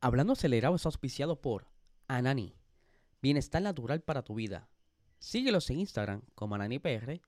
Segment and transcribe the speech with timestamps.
[0.00, 1.66] Hablando Acelerado es auspiciado por
[2.06, 2.54] Anani.
[3.20, 4.68] Bienestar natural para tu vida.
[5.18, 7.20] Síguelos en Instagram como AnaniPR,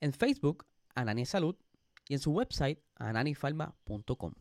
[0.00, 1.56] en Facebook Anani Salud
[2.08, 4.34] y en su website ananifarma.com.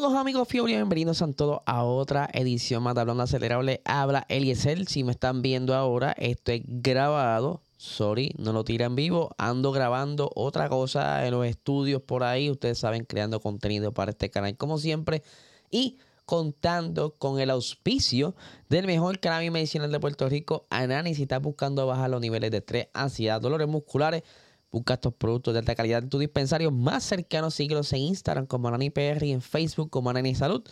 [0.00, 3.82] Saludos amigos fiebre bienvenidos a todos a otra edición Hablando Acelerable.
[3.84, 4.86] Habla Eliezer.
[4.86, 7.60] Si me están viendo ahora, esto es grabado.
[7.76, 9.34] Sorry, no lo tira en vivo.
[9.36, 12.50] Ando grabando otra cosa en los estudios por ahí.
[12.50, 15.22] Ustedes saben, creando contenido para este canal como siempre.
[15.70, 18.34] Y contando con el auspicio
[18.70, 22.56] del mejor cannabis medicinal de Puerto Rico, Anani, si estás buscando bajar los niveles de
[22.56, 24.22] estrés, ansiedad, dolores musculares
[24.70, 27.50] Busca estos productos de alta calidad en tu dispensario más cercano.
[27.50, 30.62] Síguelos en Instagram como AnaniPR y en Facebook como Anani Salud.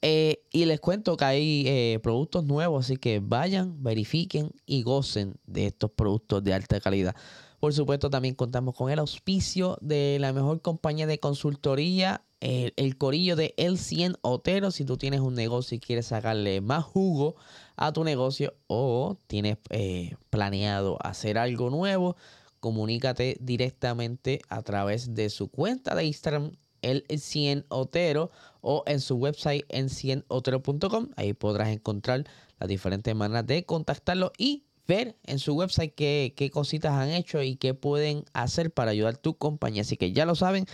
[0.00, 5.34] Eh, y les cuento que hay eh, productos nuevos, así que vayan, verifiquen y gocen
[5.46, 7.14] de estos productos de alta calidad.
[7.60, 13.36] Por supuesto, también contamos con el auspicio de la mejor compañía de consultoría, el, corillo
[13.36, 14.72] de El 100 Otero.
[14.72, 17.36] Si tú tienes un negocio y quieres sacarle más jugo
[17.76, 22.16] a tu negocio o tienes eh, planeado hacer algo nuevo,
[22.62, 29.16] comunícate directamente a través de su cuenta de Instagram, el 100 Otero, o en su
[29.16, 31.08] website en 100otero.com.
[31.16, 32.24] Ahí podrás encontrar
[32.60, 37.56] las diferentes maneras de contactarlo y ver en su website qué, cositas han hecho y
[37.56, 39.82] qué pueden hacer para ayudar tu compañía.
[39.82, 40.66] Así que ya lo saben,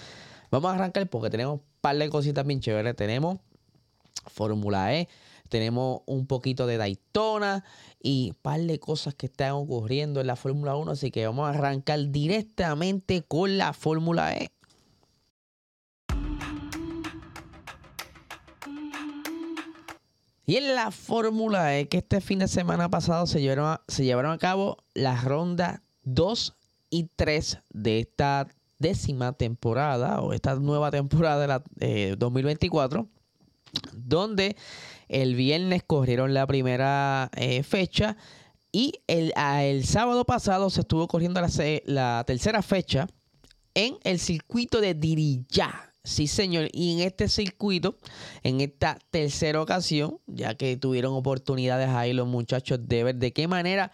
[0.51, 2.97] vamos a arrancar porque tenemos un par de cositas bien chéveres.
[2.97, 3.39] Tenemos
[4.27, 5.09] Fórmula E
[5.49, 7.65] tenemos un poquito de Daytona
[8.03, 10.93] y un par de cosas que están ocurriendo en la Fórmula 1.
[10.93, 14.51] Así que vamos a arrancar directamente con la Fórmula E.
[20.47, 24.05] Y en la Fórmula E, que este fin de semana pasado se llevaron a, se
[24.05, 26.55] llevaron a cabo las rondas 2
[26.89, 33.07] y 3 de esta décima temporada o esta nueva temporada de la 2024, eh,
[33.93, 34.57] donde
[35.09, 38.17] el viernes corrieron la primera eh, fecha
[38.73, 41.49] y el, el, sábado pasado se estuvo corriendo la,
[41.85, 43.09] la, tercera fecha
[43.75, 45.93] en el circuito de Diriyah.
[46.05, 46.69] Sí, señor.
[46.73, 47.97] Y en este circuito,
[48.43, 53.49] en esta tercera ocasión, ya que tuvieron oportunidades ahí los muchachos de ver de qué
[53.49, 53.93] manera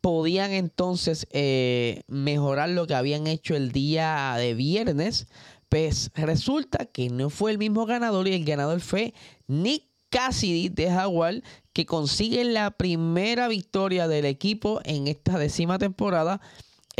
[0.00, 5.26] podían entonces eh, mejorar lo que habían hecho el día de viernes,
[5.68, 9.12] pues resulta que no fue el mismo ganador y el ganador fue
[9.46, 11.42] Nick Cassidy de Jaguar,
[11.72, 16.40] que consigue la primera victoria del equipo en esta décima temporada.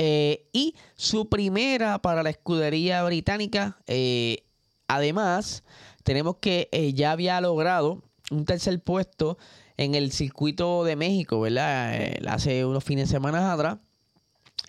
[0.01, 3.79] Eh, y su primera para la escudería británica.
[3.89, 4.45] Eh,
[4.87, 5.65] además,
[6.05, 9.39] tenemos que eh, ya había logrado un tercer puesto
[9.77, 11.99] en el circuito de México, ¿verdad?
[12.29, 13.79] hace unos fines de semana atrás.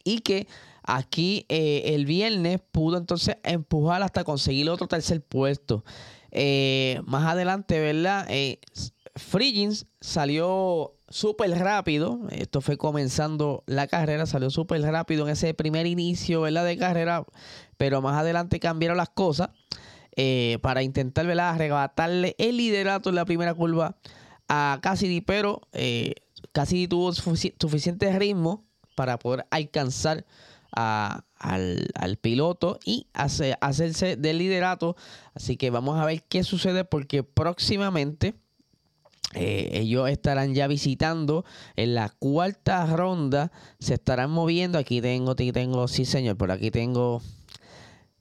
[0.04, 0.48] Y que
[0.82, 5.84] aquí el viernes pudo entonces empujar hasta conseguir otro tercer puesto.
[6.32, 8.26] Eh, más adelante, ¿verdad?
[8.30, 8.60] Eh,
[9.16, 12.22] Friggins salió súper rápido.
[12.32, 14.26] Esto fue comenzando la carrera.
[14.26, 16.66] Salió súper rápido en ese primer inicio, ¿verdad?
[16.66, 17.26] De carrera.
[17.78, 19.50] Pero más adelante cambiaron las cosas.
[20.16, 21.52] Eh, para intentar, ¿verdad?
[21.52, 23.96] Arrebatarle el liderato en la primera curva
[24.48, 25.22] a Cassidy.
[25.22, 26.16] Pero eh,
[26.52, 28.66] Cassidy tuvo suficiente ritmo
[28.96, 30.26] para poder alcanzar
[30.72, 34.96] al, piloto y hacerse del liderato.
[35.34, 38.36] Así que vamos a ver qué sucede porque próximamente
[39.36, 43.52] eh, ellos estarán ya visitando en la cuarta ronda.
[43.80, 44.78] Se estarán moviendo.
[44.78, 47.22] Aquí tengo, aquí tengo, sí señor, por aquí tengo...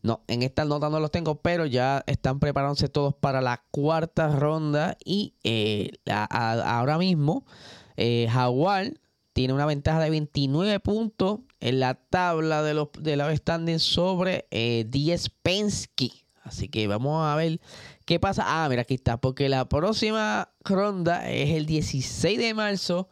[0.00, 4.28] No, en esta nota no los tengo, pero ya están preparándose todos para la cuarta
[4.28, 4.96] ronda.
[5.04, 7.44] Y eh, ahora mismo,
[7.96, 8.92] eh, Jaguar
[9.38, 14.48] tiene una ventaja de 29 puntos en la tabla de los, de los standings sobre
[14.50, 16.10] 10 eh, Penske.
[16.42, 17.60] Así que vamos a ver
[18.04, 18.42] qué pasa.
[18.44, 19.16] Ah, mira, aquí está.
[19.18, 23.08] Porque la próxima ronda es el 16 de marzo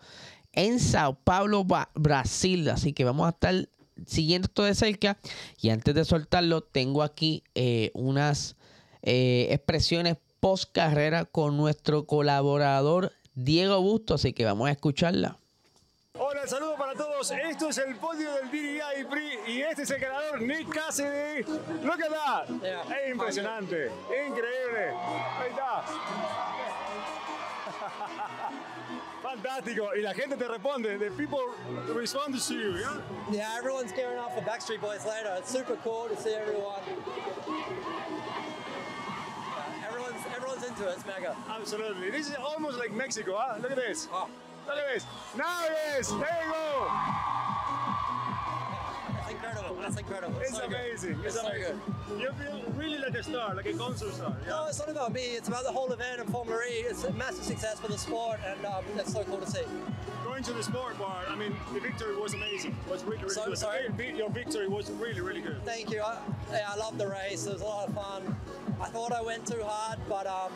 [0.50, 1.64] en Sao Paulo,
[1.94, 2.70] Brasil.
[2.70, 3.68] Así que vamos a estar
[4.04, 5.18] siguiendo esto de cerca.
[5.60, 8.56] Y antes de soltarlo, tengo aquí eh, unas
[9.02, 14.14] eh, expresiones post carrera con nuestro colaborador Diego Busto.
[14.14, 15.38] Así que vamos a escucharla.
[17.16, 17.30] Todos.
[17.30, 21.44] Esto es el podio del DDI PRI y este es el ganador Nick Cassidy.
[21.82, 22.50] Look at that.
[22.90, 24.92] Es impresionante, increíble.
[25.40, 25.82] Ahí está.
[29.22, 29.94] Fantástico.
[29.96, 30.98] Y la gente te responde.
[30.98, 31.40] The people
[31.94, 33.00] respond to you, yeah?
[33.32, 35.34] Yeah, everyone's gearing up for Backstreet Boys later.
[35.38, 36.82] It's super cool to see everyone.
[39.56, 40.96] Yeah, everyone's everyone's into it.
[40.96, 41.34] It's mega.
[41.48, 42.10] Absolutely.
[42.10, 43.58] This is almost like Mexico, huh?
[43.62, 44.06] Look at this.
[44.12, 44.28] Oh,
[44.66, 45.06] Look at this.
[45.36, 46.08] Now it is.
[46.08, 46.88] There you go.
[49.14, 49.76] that's incredible.
[49.80, 50.38] That's incredible.
[50.40, 50.76] It's so good.
[50.76, 51.10] amazing.
[51.24, 51.80] It's, It's so amazing.
[52.18, 54.36] You feel really like a star, like a concert star.
[54.42, 54.48] Yeah?
[54.50, 55.20] No, it's not about me.
[55.36, 56.72] It's about the whole event and Formula E.
[56.80, 59.62] It's a massive success for the sport, and um, it's so cool to see.
[60.24, 62.76] Going to the sport bar, I mean, the victory was amazing.
[62.86, 63.58] It was really, really So- good.
[63.58, 63.88] sorry?
[64.16, 65.64] Your victory was really, really good.
[65.64, 66.00] Thank you.
[66.02, 66.18] I,
[66.52, 67.46] yeah, I love the race.
[67.46, 68.36] It was a lot of fun.
[68.80, 70.52] I thought I went too hard, but um,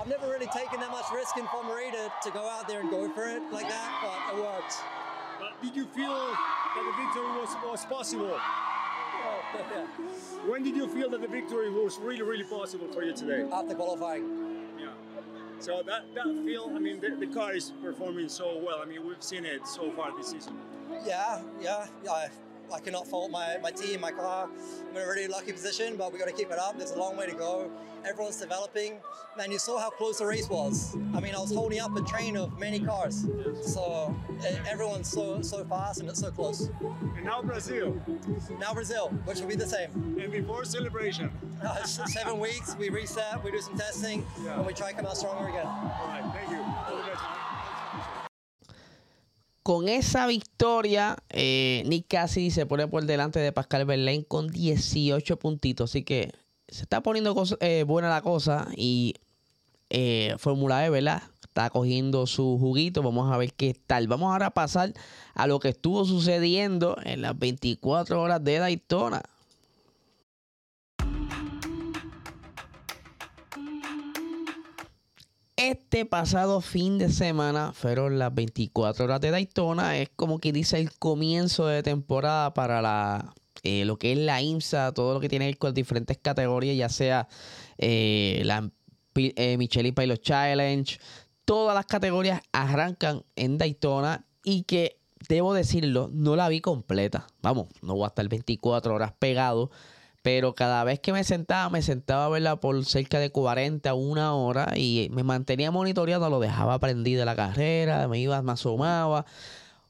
[0.00, 2.80] I've never really taken that much risk in Formula E to, to go out there
[2.80, 4.74] and go for it like that, but it worked.
[5.38, 8.32] But did you feel that the victory was, was possible?
[8.32, 10.50] Oh, yeah.
[10.50, 13.46] When did you feel that the victory was really, really possible for you today?
[13.52, 14.24] After qualifying.
[14.78, 14.88] Yeah.
[15.58, 18.80] So that, that feel, I mean, the, the car is performing so well.
[18.82, 20.56] I mean, we've seen it so far this season.
[21.04, 22.28] Yeah, yeah, yeah.
[22.72, 24.48] I, cannot fault my, my team, my car.
[24.88, 26.78] I'm in a really lucky position, but we got to keep it up.
[26.78, 27.70] There's a long way to go.
[28.08, 28.98] Everyone's developing.
[29.36, 30.96] Man, you saw how close the race was.
[31.14, 33.26] I mean, I was holding up a train of many cars.
[33.62, 34.14] So
[34.44, 36.70] eh, everyone's so so fast and it's so close.
[37.16, 38.00] And now Brazil.
[38.58, 39.90] Now Brazil, which will be the same.
[40.20, 41.30] And before celebration.
[41.62, 44.56] Uh, seven weeks, we reset, we do some testing, Yeah.
[44.56, 45.66] and we try to come out stronger again.
[45.66, 46.59] All right, thank you.
[49.70, 55.38] Con esa victoria, eh, Nick Cassidy se pone por delante de Pascal Verlaine con 18
[55.38, 55.92] puntitos.
[55.92, 56.32] Así que
[56.66, 59.14] se está poniendo eh, buena la cosa y
[59.88, 61.22] eh, Fórmula E, ¿verdad?
[61.44, 63.04] Está cogiendo su juguito.
[63.04, 64.08] Vamos a ver qué tal.
[64.08, 64.92] Vamos ahora a pasar
[65.34, 69.22] a lo que estuvo sucediendo en las 24 horas de Daytona.
[75.60, 79.98] Este pasado fin de semana fueron las 24 horas de Daytona.
[79.98, 84.40] Es como que dice el comienzo de temporada para la, eh, lo que es la
[84.40, 87.28] IMSA, todo lo que tiene que ver con diferentes categorías, ya sea
[87.76, 88.70] eh, la
[89.16, 90.98] eh, Michelin Pilot Challenge.
[91.44, 94.98] Todas las categorías arrancan en Daytona y que,
[95.28, 97.26] debo decirlo, no la vi completa.
[97.42, 99.70] Vamos, no voy a estar 24 horas pegado.
[100.22, 104.34] Pero cada vez que me sentaba, me sentaba a verla por cerca de 40, una
[104.34, 109.24] hora y me mantenía monitoreando, lo dejaba prendida la carrera, me iba, me asomaba.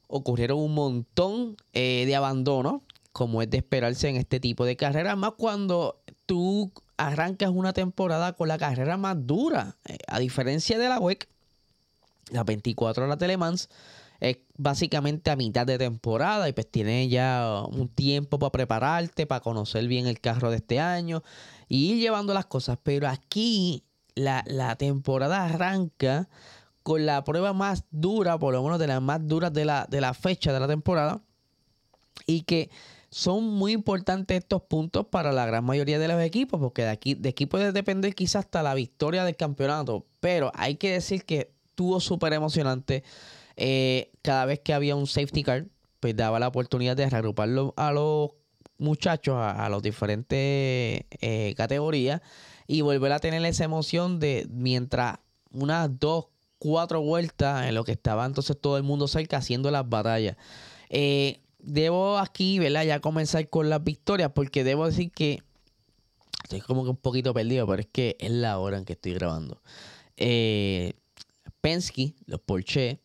[0.07, 2.81] Ocurrieron un montón eh, de abandonos,
[3.11, 8.33] como es de esperarse en este tipo de carreras, más cuando tú arrancas una temporada
[8.33, 9.75] con la carrera más dura.
[9.85, 11.27] Eh, a diferencia de la WEC,
[12.29, 13.69] las 24 horas de Le Mans
[14.21, 19.41] es básicamente a mitad de temporada y pues tienes ya un tiempo para prepararte, para
[19.41, 21.23] conocer bien el carro de este año
[21.67, 22.77] y ir llevando las cosas.
[22.81, 23.83] Pero aquí
[24.13, 26.29] la, la temporada arranca
[26.83, 30.01] con la prueba más dura, por lo menos de las más duras de la, de
[30.01, 31.21] la fecha de la temporada
[32.27, 32.69] y que
[33.09, 37.15] son muy importantes estos puntos para la gran mayoría de los equipos, porque de aquí,
[37.15, 40.05] de aquí puede depender quizás hasta la victoria del campeonato.
[40.19, 43.03] Pero hay que decir que estuvo súper emocionante.
[43.57, 45.65] Eh, cada vez que había un safety car,
[45.99, 48.31] pues daba la oportunidad de reagruparlo a los
[48.77, 50.39] muchachos, a, a las diferentes
[51.21, 52.21] eh, categorías,
[52.67, 55.19] y volver a tener esa emoción de mientras
[55.51, 56.27] unas dos,
[56.57, 60.37] cuatro vueltas en lo que estaba entonces todo el mundo cerca haciendo las batallas.
[60.89, 62.83] Eh, debo aquí, ¿verdad?
[62.83, 65.41] Ya comenzar con las victorias, porque debo decir que
[66.43, 69.13] estoy como que un poquito perdido, pero es que es la hora en que estoy
[69.13, 69.61] grabando.
[70.17, 70.93] Eh,
[71.61, 72.99] Penske, los Porsche,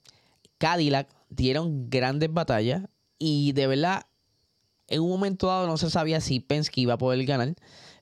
[0.58, 2.82] Cadillac dieron grandes batallas
[3.18, 4.06] y de verdad
[4.88, 7.54] en un momento dado no se sabía si Penske iba a poder ganar.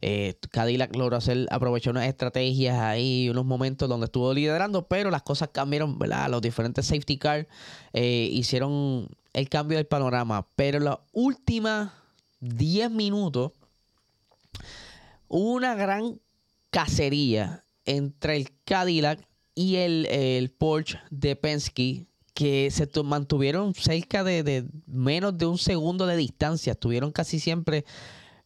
[0.02, 5.22] Eh, Cadillac logró hacer, aprovechó unas estrategias ahí, unos momentos donde estuvo liderando, pero las
[5.22, 6.28] cosas cambiaron, ¿verdad?
[6.28, 7.46] Los diferentes safety cars
[7.94, 10.46] eh, hicieron el cambio del panorama.
[10.56, 11.90] Pero las últimas
[12.40, 13.52] 10 minutos
[15.28, 16.20] hubo una gran
[16.70, 24.24] cacería entre el Cadillac y el, el Porsche de Penske que se tu- mantuvieron cerca
[24.24, 26.72] de, menos de un segundo de distancia.
[26.72, 27.84] Estuvieron casi siempre,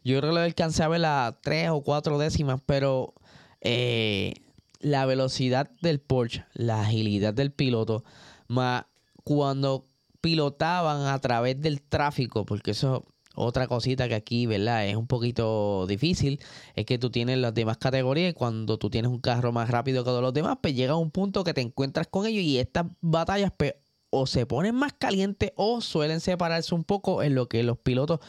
[0.04, 1.02] yo creo que lo alcancé a ver
[1.42, 3.14] tres o cuatro décimas, pero
[3.60, 4.34] eh,
[4.80, 8.04] la velocidad del Porsche, la agilidad del piloto,
[8.46, 8.84] más
[9.24, 9.86] cuando
[10.20, 14.86] pilotaban a través del tráfico, porque eso es otra cosita que aquí, ¿verdad?
[14.86, 16.40] Es un poquito difícil,
[16.74, 20.02] es que tú tienes las demás categorías y cuando tú tienes un carro más rápido
[20.02, 22.86] que todos los demás, pues llega un punto que te encuentras con ellos y estas
[23.00, 23.74] batallas pues,
[24.10, 28.20] o se ponen más calientes o suelen separarse un poco en lo que los pilotos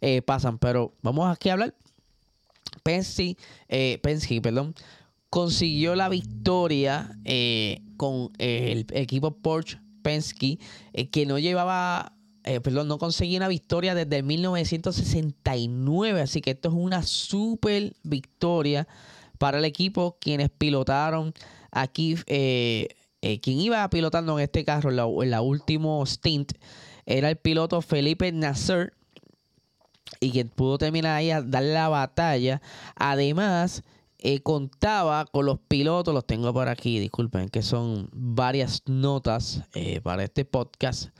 [0.00, 0.58] eh, pasan.
[0.58, 1.74] Pero vamos aquí a hablar.
[2.82, 3.36] Penske,
[3.68, 4.74] eh, Penske, perdón,
[5.30, 10.58] consiguió la victoria eh, con el equipo Porsche Penske,
[10.92, 12.13] eh, que no llevaba,
[12.44, 16.20] eh, perdón, no conseguía una victoria desde 1969.
[16.20, 18.86] Así que esto es una super victoria
[19.38, 21.32] para el equipo, quienes pilotaron
[21.70, 22.16] aquí.
[22.26, 22.88] Eh,
[23.40, 26.52] quien iba pilotando en este carro en la, en último stint
[27.06, 28.92] era el piloto Felipe Nasser
[30.20, 32.60] y quien pudo terminar ahí a darle la batalla.
[32.96, 33.82] Además,
[34.18, 40.00] eh, contaba con los pilotos, los tengo por aquí, disculpen, que son varias notas eh,
[40.00, 41.10] para este podcast.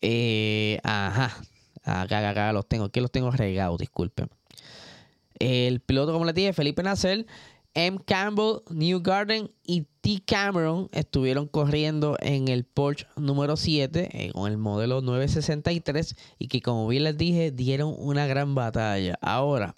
[0.00, 1.36] Eh, ajá,
[1.84, 4.28] acá, acá, los tengo, aquí los tengo regados, disculpen.
[5.38, 7.26] El piloto, como les dije, Felipe Nasser,
[7.74, 7.98] M.
[8.04, 10.20] Campbell, New Garden y T.
[10.26, 16.60] Cameron estuvieron corriendo en el Porsche número 7 eh, con el modelo 963 y que
[16.60, 19.16] como bien les dije dieron una gran batalla.
[19.20, 19.76] Ahora,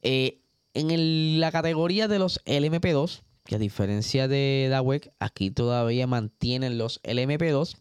[0.00, 0.40] eh,
[0.74, 7.02] en la categoría de los LMP2, que a diferencia de Dawek, aquí todavía mantienen los
[7.02, 7.76] LMP2,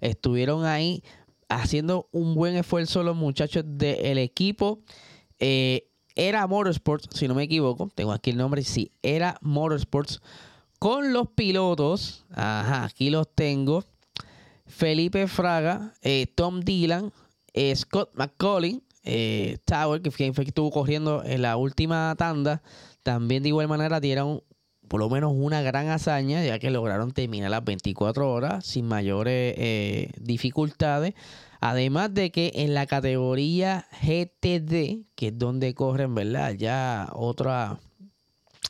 [0.00, 1.02] estuvieron ahí
[1.48, 4.80] haciendo un buen esfuerzo los muchachos del equipo.
[5.38, 10.22] Eh, era Motorsports, si no me equivoco, tengo aquí el nombre, sí, era Motorsports,
[10.78, 13.84] con los pilotos, ajá, aquí los tengo,
[14.66, 17.12] Felipe Fraga, eh, Tom Dylan,
[17.52, 18.10] eh, Scott
[19.04, 22.62] eh, Tower, que fue, que estuvo corriendo en la última tanda,
[23.02, 24.42] también de igual manera dieron
[24.88, 30.10] por lo menos una gran hazaña, ya que lograron terminar las 24 horas sin mayores
[30.20, 31.14] dificultades.
[31.60, 36.52] Además de que en la categoría GTD, que es donde corren, ¿verdad?
[36.52, 37.78] Ya otra,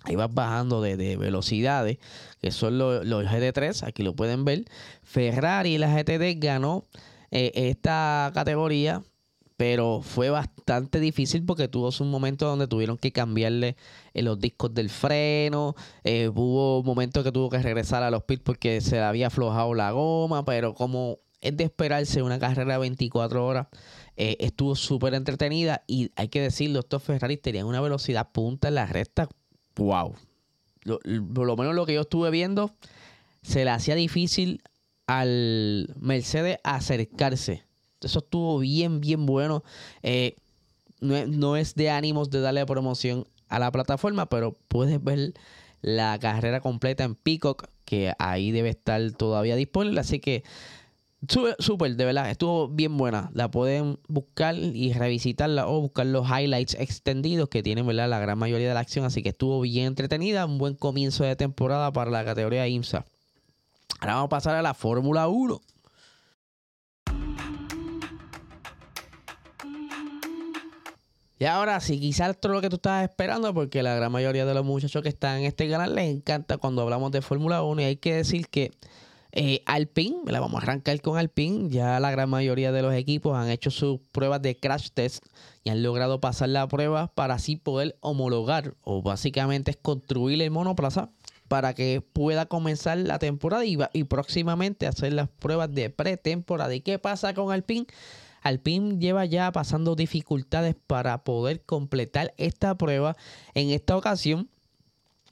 [0.04, 1.98] ahí vas bajando de, velocidades,
[2.40, 4.64] que son los, GT3, aquí lo pueden ver.
[5.02, 6.84] Ferrari, la GTD, ganó
[7.30, 9.02] eh, esta categoría,
[9.56, 13.76] pero fue bastante difícil porque tuvo un momento donde tuvieron que cambiarle
[14.12, 18.42] eh, los discos del freno, eh, hubo momentos que tuvo que regresar a los pits
[18.42, 22.80] porque se le había aflojado la goma, pero como es de esperarse una carrera de
[22.80, 23.68] 24 horas.
[24.16, 28.74] Eh, estuvo súper entretenida y hay que decirlo, estos Ferrari tenían una velocidad punta en
[28.76, 29.28] la recta.
[29.76, 30.14] ¡Wow!
[31.34, 32.72] por lo menos lo que yo estuve viendo,
[33.42, 34.62] se le hacía difícil
[35.08, 37.65] al Mercedes acercarse.
[38.00, 39.62] Eso estuvo bien, bien bueno.
[40.02, 40.36] Eh,
[41.00, 45.34] no, no, es de ánimos de darle promoción a la plataforma, pero puedes ver
[45.82, 50.00] la carrera completa en Peacock, que ahí debe estar todavía disponible.
[50.00, 50.42] Así que
[51.58, 53.30] Súper, de verdad, estuvo bien buena.
[53.32, 58.08] La pueden buscar y revisitarla o buscar los highlights extendidos que tienen ¿verdad?
[58.08, 59.04] la gran mayoría de la acción.
[59.04, 60.46] Así que estuvo bien entretenida.
[60.46, 63.04] Un buen comienzo de temporada para la categoría IMSA.
[64.00, 65.60] Ahora vamos a pasar a la Fórmula 1.
[71.38, 74.54] Y ahora sí, quizás es lo que tú estabas esperando, porque la gran mayoría de
[74.54, 77.82] los muchachos que están en este canal les encanta cuando hablamos de Fórmula 1.
[77.82, 78.72] Y hay que decir que
[79.32, 81.68] eh, Alpine, la vamos a arrancar con Alpine.
[81.68, 85.26] Ya la gran mayoría de los equipos han hecho sus pruebas de crash test
[85.62, 90.50] y han logrado pasar la prueba para así poder homologar o básicamente es construir el
[90.50, 91.10] monoplaza
[91.48, 96.74] para que pueda comenzar la temporada y, y próximamente hacer las pruebas de pretemporada.
[96.74, 97.86] ¿Y qué pasa con Alpine?
[98.46, 103.16] Alpine lleva ya pasando dificultades para poder completar esta prueba.
[103.54, 104.48] En esta ocasión,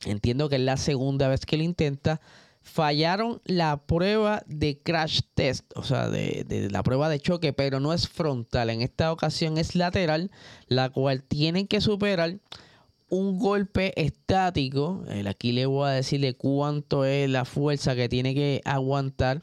[0.05, 2.21] entiendo que es la segunda vez que lo intenta
[2.65, 7.93] fallaron la prueba de crash test, o sea, de, la prueba de choque, pero no
[7.93, 8.71] es frontal.
[8.71, 10.31] En esta ocasión es lateral,
[10.67, 12.39] la cual tienen que superar
[13.11, 15.05] un golpe estático.
[15.29, 19.43] Aquí le voy a decirle cuánto es la fuerza que tiene que aguantar.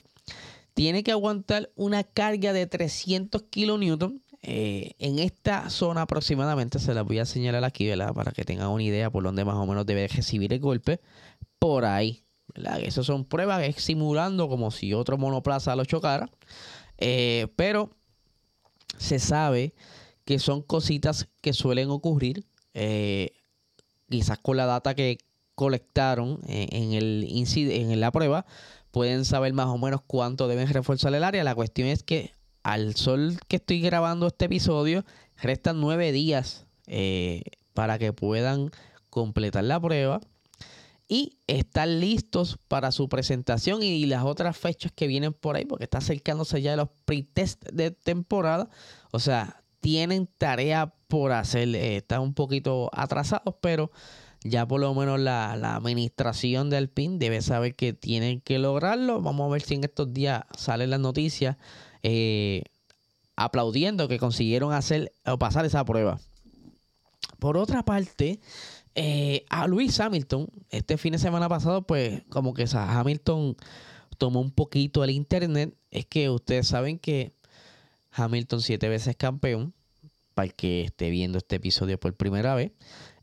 [0.74, 4.22] Tiene que aguantar una carga de 300 kilonewton.
[4.44, 8.14] Eh, en esta zona aproximadamente, se la voy a señalar aquí, ¿verdad?
[8.14, 11.00] Para que tengan una idea por dónde más o menos debe recibir el golpe.
[11.60, 12.24] Por ahí,
[12.82, 16.30] esas son pruebas es simulando como si otro monoplaza lo chocara.
[16.98, 17.92] Eh, pero
[18.98, 19.74] se sabe
[20.26, 22.46] que son cositas que suelen ocurrir.
[22.74, 23.34] Eh,
[24.10, 25.18] quizás con la data que
[25.56, 28.46] colectaron eh, en, el en la prueba,
[28.92, 31.44] pueden saber más o menos cuánto deben reforzar el área.
[31.44, 32.34] La cuestión es que
[32.64, 35.04] al sol que estoy grabando este episodio,
[35.42, 36.66] restan nueve días
[37.74, 38.72] para que puedan
[39.10, 40.22] completar la prueba
[41.08, 45.84] y están listos para su presentación y las otras fechas que vienen por ahí, porque
[45.84, 48.70] está acercándose ya los pre-test de temporada.
[49.12, 51.76] O sea, tienen tarea por hacer.
[51.76, 53.92] Eh, están un poquito atrasados, pero
[54.44, 59.22] ya por lo menos la, administración del PIN debe saber que tienen que lograrlo.
[59.22, 61.58] Vamos a ver si en estos días salen las noticias
[62.04, 62.64] eh,
[63.36, 66.20] aplaudiendo que consiguieron hacer o pasar esa prueba.
[67.40, 68.40] Por otra parte,
[68.96, 73.56] eh, a Luis Hamilton, este fin de semana pasado, pues como que Hamilton
[74.18, 77.34] tomó un poquito el internet es que ustedes saben que
[78.12, 79.74] Hamilton siete veces campeón,
[80.34, 82.72] para el que esté viendo este episodio por primera vez,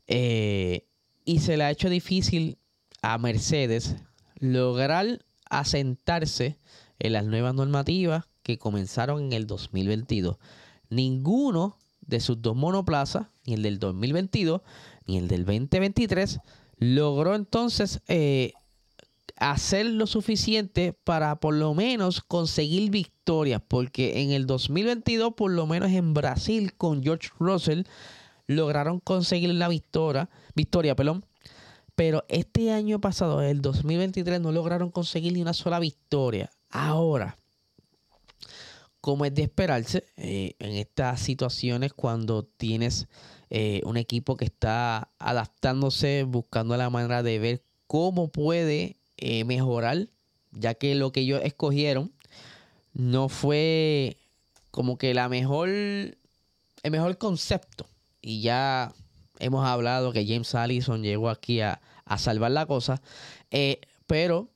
[0.07, 0.88] eh,
[1.29, 2.57] y se le ha hecho difícil
[3.03, 3.97] a Mercedes
[4.39, 6.57] lograr asentarse
[6.97, 10.37] en las nuevas normativas que comenzaron en el 2022.
[10.89, 14.61] Ninguno de sus dos monoplazas, ni el del 2022
[15.05, 16.39] ni el del 2023,
[16.77, 18.53] logró entonces eh,
[19.37, 25.67] hacer lo suficiente para por lo menos conseguir victorias, porque en el 2022, por lo
[25.67, 27.83] menos en Brasil con George Russell,
[28.49, 31.23] lograron conseguir la victoria, victoria, perdón,
[31.93, 36.49] pero este año pasado, el 2023, no lograron conseguir ni una sola victoria.
[36.71, 37.37] Ahora,
[39.01, 43.07] como es de esperarse eh, en estas situaciones cuando tienes
[43.51, 50.07] eh, un equipo que está adaptándose, buscando la manera de ver cómo puede eh, mejorar,
[50.53, 52.11] ya que lo que ellos escogieron
[52.93, 54.17] no fue
[54.71, 56.17] como que la mejor, el
[56.89, 57.85] mejor concepto.
[58.21, 58.93] Y ya
[59.39, 61.81] hemos hablado que James Allison llegó aquí a,
[62.17, 63.01] salvar la cosa.
[63.51, 64.49] Eh, pero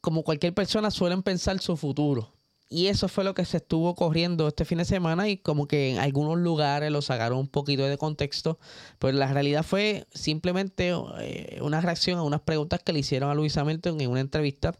[0.00, 2.34] como cualquier persona suelen pensar su futuro.
[2.68, 5.92] Y eso fue lo que se estuvo corriendo este fin de semana y como que
[5.92, 8.58] en algunos lugares lo sacaron un poquito de contexto.
[8.98, 13.34] Pero la realidad fue simplemente eh, una reacción a unas preguntas que le hicieron a
[13.34, 14.74] Luis Hamilton en una entrevista,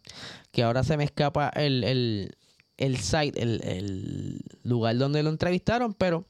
[0.50, 2.36] que ahora se me escapa el, el,
[2.78, 6.24] el site, el, el lugar donde lo entrevistaron, pero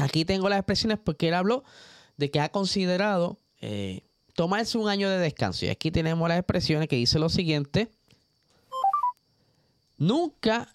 [0.00, 1.64] aquí tengo las expresiones porque él habló
[2.16, 4.02] de que ha considerado eh,
[4.34, 5.66] tomarse un año de descanso.
[5.66, 7.90] Y aquí tenemos las expresiones que dice lo siguiente.
[9.98, 10.74] Nunca,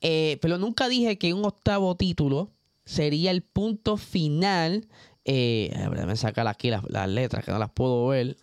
[0.00, 2.50] eh, pero nunca dije que un octavo título
[2.84, 4.88] sería el punto final.
[5.24, 5.72] Eh,
[6.06, 8.36] me sacar aquí las, letras que no las puedo ver.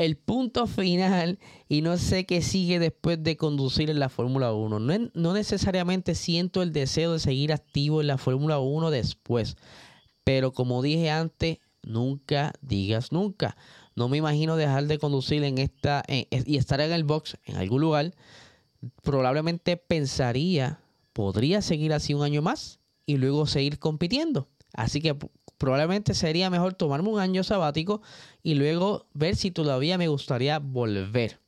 [0.00, 1.38] El punto final
[1.68, 4.78] y no sé qué sigue después de conducir en la Fórmula 1.
[4.78, 9.56] No, no necesariamente siento el deseo de seguir activo en la Fórmula 1 después.
[10.24, 13.58] Pero como dije antes, nunca digas nunca.
[13.94, 17.82] No me imagino dejar de conducir en esta y estar en el box en algún
[17.82, 18.14] lugar
[19.02, 20.80] probablemente pensaría,
[21.12, 24.48] podría seguir así un año más y luego seguir compitiendo.
[24.72, 25.16] Así que
[25.60, 28.00] probablemente sería mejor tomarme un año sabático
[28.42, 31.38] y luego ver si todavía me gustaría volver.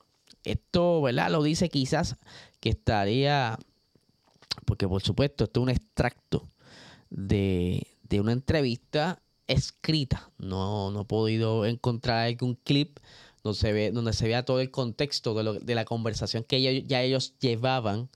[0.43, 1.31] Esto, ¿verdad?
[1.31, 2.17] Lo dice quizás
[2.59, 3.57] que estaría,
[4.65, 6.47] porque por supuesto esto es un extracto
[7.09, 10.29] de, de una entrevista escrita.
[10.37, 12.99] No, no he podido encontrar un clip
[13.41, 16.83] donde se, ve, donde se vea todo el contexto de, lo, de la conversación que
[16.85, 18.11] ya ellos llevaban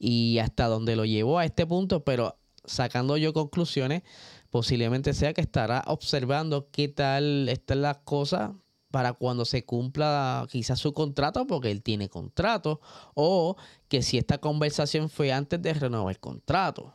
[0.00, 2.36] y hasta donde lo llevó a este punto, pero
[2.68, 4.02] sacando yo conclusiones,
[4.50, 8.52] posiblemente sea que estará observando qué tal están las cosas
[8.90, 12.80] para cuando se cumpla quizás su contrato, porque él tiene contrato,
[13.14, 13.56] o
[13.88, 16.94] que si esta conversación fue antes de renovar el contrato,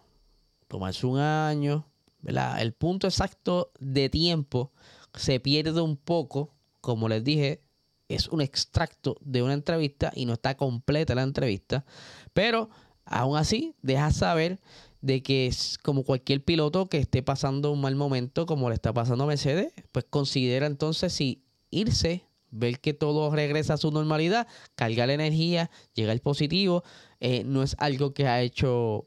[0.67, 1.85] tomarse un año,
[2.21, 2.61] ¿verdad?
[2.61, 4.71] El punto exacto de tiempo
[5.13, 6.49] se pierde un poco,
[6.81, 7.61] como les dije,
[8.07, 11.85] es un extracto de una entrevista y no está completa la entrevista,
[12.33, 12.69] pero
[13.05, 14.59] aún así deja saber
[15.03, 18.93] de que es como cualquier piloto que esté pasando un mal momento como le está
[18.93, 24.47] pasando a Mercedes, pues considera entonces si irse, ver que todo regresa a su normalidad,
[24.75, 26.83] cargar la energía, llegar positivo,
[27.19, 29.03] eh, no es algo que ha hecho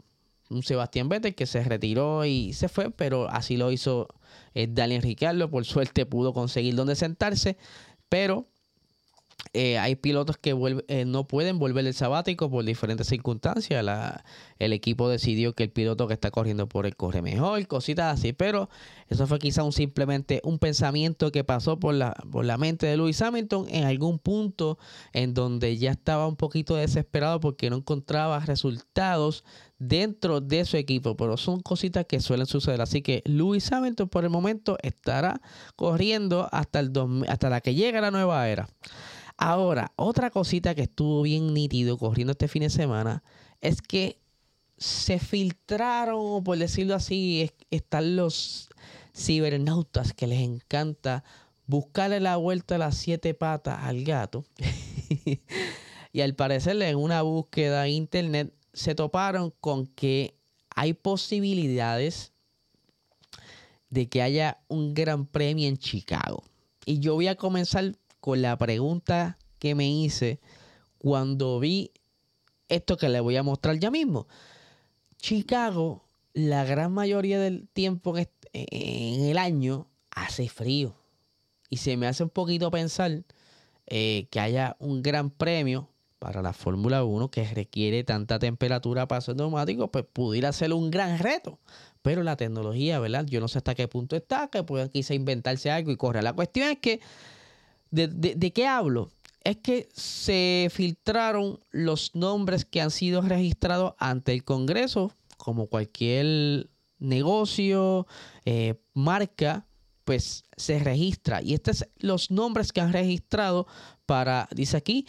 [0.50, 4.06] un Sebastián Vettel que se retiró y se fue, pero así lo hizo
[4.52, 7.56] eh, Daniel Ricciardo, por suerte pudo conseguir donde sentarse,
[8.10, 8.48] pero
[9.52, 10.54] eh, hay pilotos que
[10.88, 13.84] eh, no pueden volver el sabático por diferentes circunstancias.
[14.58, 18.32] el equipo decidió que el piloto que está corriendo por él corre mejor, cositas así.
[18.32, 18.68] Pero
[19.08, 22.96] eso fue quizá un, simplemente un pensamiento que pasó por la, por la mente de
[22.96, 24.78] Lewis Hamilton en algún punto
[25.12, 29.44] en donde ya estaba un poquito desesperado porque no encontraba resultados
[29.78, 31.16] dentro de su equipo.
[31.16, 32.80] Pero son cositas que suelen suceder.
[32.80, 35.40] Así que Lewis Hamilton por el momento estará
[35.76, 36.92] corriendo hasta, el
[37.28, 38.68] hasta la que llegue la nueva era.
[39.36, 43.22] Ahora, otra cosita que estuvo bien nítido corriendo este fin de semana
[43.60, 44.18] es que
[44.78, 48.68] se filtraron, por decirlo así, están los
[49.14, 51.24] cibernautas que les encanta
[51.66, 54.44] buscarle la vuelta a las siete patas al gato.
[56.12, 60.34] y al parecer en una búsqueda en internet se toparon con que
[60.74, 62.32] hay posibilidades
[63.88, 66.42] de que haya un gran premio en Chicago.
[66.84, 67.96] Y yo voy a comenzar
[68.26, 70.40] con la pregunta que me hice
[70.98, 71.92] cuando vi
[72.68, 74.26] esto que le voy a mostrar ya mismo.
[75.16, 80.96] Chicago, la gran mayoría del tiempo en, el año hace frío.
[81.70, 83.22] Y se me hace un poquito pensar
[83.86, 89.20] eh, que haya un gran premio para la Fórmula 1 que requiere tanta temperatura para
[89.20, 91.60] ser neumático, pues pudiera ser un gran reto.
[92.02, 93.24] Pero la tecnología, ¿verdad?
[93.26, 96.24] Yo no sé hasta qué punto está, que puedan quizá inventarse algo y correr.
[96.24, 97.00] La cuestión es que,
[97.90, 99.10] ¿de, de qué hablo?
[99.44, 106.68] Es que se filtraron los nombres que han sido registrados ante el Congreso, como cualquier
[106.98, 108.06] negocio,
[108.44, 109.66] eh, marca,
[110.04, 111.42] pues se registra.
[111.42, 113.66] Y estos son los nombres que han registrado
[114.06, 115.06] para, dice aquí,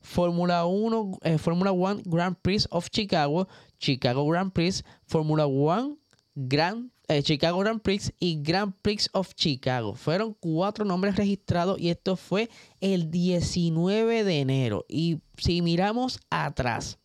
[0.00, 5.96] Fórmula 1, eh, Fórmula 1 Grand Prix of Chicago, Chicago Grand Prix, Fórmula 1
[6.34, 9.94] Grand, eh, Chicago Grand Prix y Grand Prix of Chicago.
[9.94, 12.48] Fueron cuatro nombres registrados y esto fue
[12.80, 14.84] el 19 de enero.
[14.88, 16.98] Y si miramos atrás,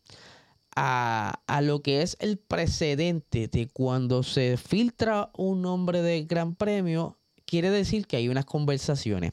[0.76, 7.18] a, lo que es el precedente de cuando se filtra un nombre de Gran Premio,
[7.46, 9.32] quiere decir que hay unas conversaciones.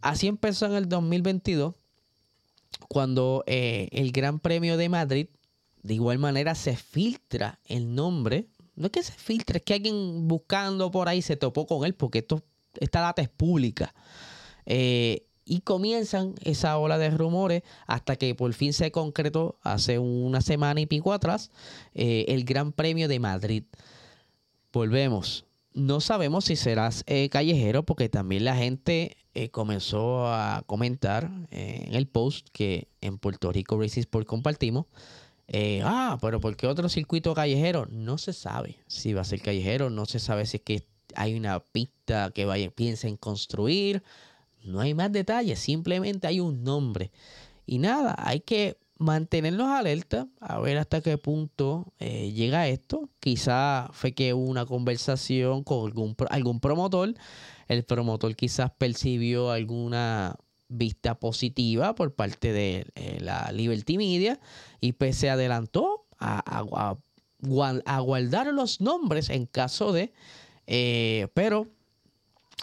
[0.00, 1.74] Así empezó en el 2022,
[2.88, 5.26] cuando eh, el Gran Premio de Madrid,
[5.82, 8.46] de igual manera, se filtra el nombre.
[8.76, 11.94] No es que se filtre, es que alguien buscando por ahí se topó con él,
[11.94, 12.42] porque esto,
[12.78, 13.94] esta data es pública.
[14.66, 20.40] Eh, y comienzan esa ola de rumores hasta que por fin se concretó hace una
[20.40, 21.52] semana y pico atrás
[21.94, 23.62] eh, el Gran Premio de Madrid.
[24.72, 25.46] Volvemos.
[25.72, 29.16] No sabemos si serás eh, callejero porque también la gente
[29.50, 34.86] comenzó a comentar en el post que en Puerto Rico Racing Sport compartimos.
[35.84, 37.86] Ah, pero ¿por qué otro circuito callejero?
[37.90, 40.82] No se sabe si va a ser callejero, no se sabe si es que
[41.14, 44.02] hay una pista que vaya, piensen construir
[44.66, 47.10] no hay más detalles, simplemente hay un nombre.
[47.66, 53.08] Y nada, hay que mantenernos alerta a ver hasta qué punto eh, llega esto.
[53.20, 57.14] Quizá fue que hubo una conversación con algún, algún promotor.
[57.68, 60.36] El promotor quizás percibió alguna
[60.68, 64.40] vista positiva por parte de eh, la Liberty Media
[64.80, 66.96] y pues se adelantó a, a,
[67.40, 70.12] guardar los nombres en caso de...
[70.66, 71.68] Eh, pero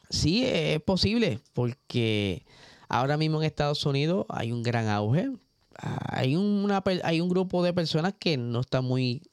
[0.09, 2.45] Sí, es posible, porque
[2.87, 5.31] ahora mismo en Estados Unidos hay un gran auge.
[5.75, 9.23] Hay, una, hay un grupo de personas que no están muy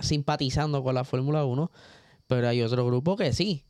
[0.00, 1.70] simpatizando con la Fórmula 1,
[2.26, 3.64] pero hay otro grupo que sí.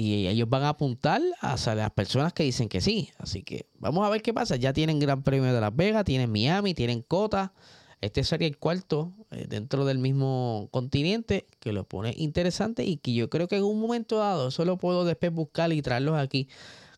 [0.00, 3.10] Y ellos van a apuntar hacia las personas que dicen que sí.
[3.18, 4.54] Así que vamos a ver qué pasa.
[4.54, 7.52] Ya tienen Gran Premio de Las Vegas, tienen Miami, tienen Cota.
[8.00, 13.12] Este sería el cuarto eh, dentro del mismo continente que lo pone interesante y que
[13.12, 16.48] yo creo que en un momento dado eso lo puedo después buscar y traerlos aquí.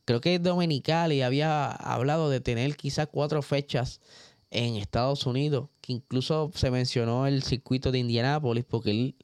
[0.05, 4.03] Creo que Dominical y había hablado de tener quizás cuatro fechas
[4.51, 9.15] en Estados Unidos, que incluso se mencionó el circuito de Indianápolis, porque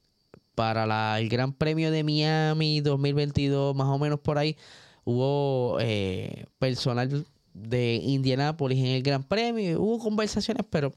[0.57, 4.57] para el Gran Premio de Miami 2022, más o menos por ahí,
[5.05, 9.81] hubo eh, personal de Indianápolis en el Gran Premio.
[9.81, 10.95] Hubo conversaciones, pero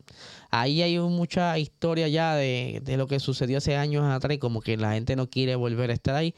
[0.50, 4.94] ahí hay mucha historia ya de, lo que sucedió hace años atrás como que la
[4.94, 6.34] gente no quiere volver a estar ahí.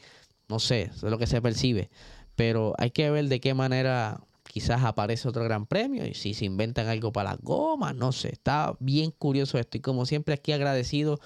[0.48, 1.90] No sé, es lo que se percibe.
[2.34, 6.44] Pero hay que ver de qué manera quizás aparece otro gran premio y si se
[6.44, 8.30] inventan algo para las gomas, no sé.
[8.32, 11.20] Está bien curioso esto y como siempre aquí agradecido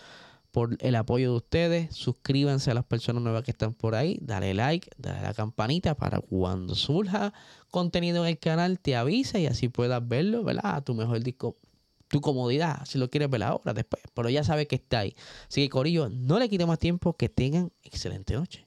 [0.56, 1.94] por el apoyo de ustedes.
[1.94, 4.18] Suscríbanse a las personas nuevas que están por ahí.
[4.22, 7.34] Dale like, dale la campanita para cuando surja
[7.70, 10.76] contenido en el canal te avisa y así puedas verlo, ¿verdad?
[10.76, 11.58] A tu mejor disco,
[12.08, 14.02] tu comodidad, si lo quieres ver ahora, después.
[14.14, 15.14] Pero ya sabes que está ahí.
[15.46, 17.12] Así que, Corillo, no le quite más tiempo.
[17.12, 18.66] Que tengan excelente noche.